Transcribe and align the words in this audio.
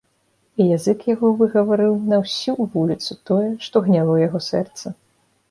І 0.63 0.65
язык 0.77 1.03
яго 1.09 1.29
выгаварыў 1.41 1.93
на 2.13 2.17
ўсю 2.23 2.57
вуліцу 2.77 3.19
тое, 3.33 3.53
што 3.69 3.85
гняло 3.91 4.19
яго 4.27 4.45
сэрца. 4.49 4.97